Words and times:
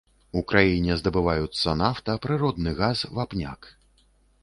У 0.39 0.41
краіне 0.51 0.95
здабываюцца 1.01 1.77
нафта, 1.83 2.17
прыродны 2.27 2.77
газ, 2.83 3.07
вапняк. 3.19 3.73